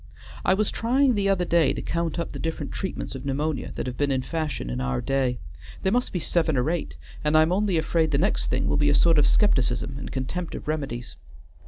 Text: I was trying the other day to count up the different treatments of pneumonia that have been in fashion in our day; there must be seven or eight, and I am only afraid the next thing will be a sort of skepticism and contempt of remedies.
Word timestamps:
I 0.43 0.55
was 0.55 0.71
trying 0.71 1.13
the 1.13 1.29
other 1.29 1.45
day 1.45 1.73
to 1.73 1.81
count 1.83 2.17
up 2.17 2.31
the 2.31 2.39
different 2.39 2.71
treatments 2.71 3.13
of 3.13 3.23
pneumonia 3.23 3.71
that 3.75 3.85
have 3.85 3.97
been 3.97 4.09
in 4.09 4.23
fashion 4.23 4.67
in 4.67 4.81
our 4.81 4.99
day; 4.99 5.37
there 5.83 5.91
must 5.91 6.11
be 6.11 6.19
seven 6.19 6.57
or 6.57 6.71
eight, 6.71 6.95
and 7.23 7.37
I 7.37 7.43
am 7.43 7.51
only 7.51 7.77
afraid 7.77 8.09
the 8.09 8.17
next 8.17 8.47
thing 8.47 8.67
will 8.67 8.77
be 8.77 8.89
a 8.89 8.95
sort 8.95 9.19
of 9.19 9.27
skepticism 9.27 9.97
and 9.99 10.11
contempt 10.11 10.55
of 10.55 10.67
remedies. 10.67 11.17